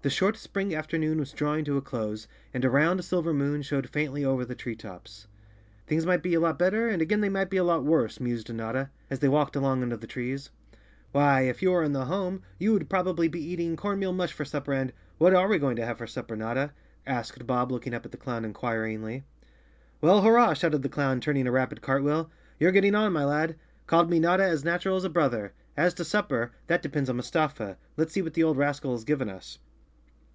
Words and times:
The 0.00 0.10
short, 0.10 0.38
spring 0.38 0.74
afternoon 0.74 1.18
was 1.18 1.32
drawing 1.32 1.66
to 1.66 1.76
a 1.76 1.82
close 1.82 2.26
and 2.54 2.64
a 2.64 2.70
round 2.70 3.04
silver 3.04 3.34
moon 3.34 3.60
showed 3.60 3.90
faintly 3.90 4.24
over 4.24 4.42
the 4.42 4.54
tree 4.54 4.76
tops. 4.76 5.26
"Things 5.86 6.06
might 6.06 6.22
be 6.22 6.32
a 6.32 6.40
lot 6.40 6.58
better, 6.58 6.88
and 6.88 7.02
again 7.02 7.20
they 7.20 7.28
might 7.28 7.50
be 7.50 7.58
a 7.58 7.64
lot 7.64 7.84
worse," 7.84 8.18
mused 8.18 8.50
Notta, 8.54 8.88
as 9.10 9.18
they 9.18 9.28
walked 9.28 9.54
along 9.54 9.82
un¬ 9.82 9.90
der 9.90 9.96
the 9.96 10.06
trees. 10.06 10.50
"Why, 11.12 11.42
if 11.42 11.60
you 11.60 11.72
were 11.72 11.82
in 11.82 11.92
the 11.92 12.06
home* 12.06 12.40
you 12.58 12.72
would 12.72 12.88
probably 12.88 13.28
be 13.28 13.42
eating 13.42 13.76
com 13.76 13.98
meal 13.98 14.14
mush 14.14 14.32
for 14.32 14.46
supper 14.46 14.72
and—" 14.72 14.94
"What 15.18 15.34
are 15.34 15.46
we 15.46 15.58
going 15.58 15.76
to 15.76 15.84
have 15.84 15.98
for 15.98 16.06
supper, 16.06 16.36
Notta?" 16.36 16.72
asked 17.06 17.46
Bob, 17.46 17.70
looking 17.70 17.92
up 17.92 18.06
at 18.06 18.10
the 18.10 18.16
clown 18.16 18.46
inquiringly. 18.46 19.24
"Well, 20.00 20.22
hurrah 20.22 20.46
1" 20.46 20.54
shouted 20.54 20.80
the 20.82 20.88
clown, 20.88 21.20
turning 21.20 21.46
a 21.46 21.52
rapid 21.52 21.82
cartwheel. 21.82 22.30
"You're 22.58 22.72
getting 22.72 22.94
on, 22.94 23.12
my 23.12 23.26
lad; 23.26 23.56
called 23.86 24.08
me 24.08 24.20
Notta 24.20 24.44
as 24.44 24.64
natural 24.64 24.96
as 24.96 25.04
a 25.04 25.10
brother. 25.10 25.52
As 25.76 25.92
to 25.94 26.04
supper, 26.04 26.52
that 26.66 26.80
depends 26.80 27.10
on 27.10 27.16
Mustafa. 27.16 27.76
Let's 27.98 28.14
see 28.14 28.22
what 28.22 28.32
the 28.32 28.44
old 28.44 28.56
rascal 28.56 28.92
has 28.92 29.04
given 29.04 29.28
us." 29.28 29.58